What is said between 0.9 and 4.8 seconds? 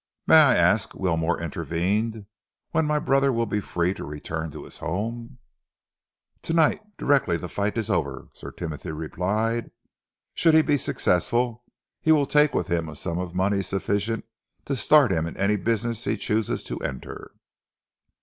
Wilmore intervened, "when my brother will be free to return to his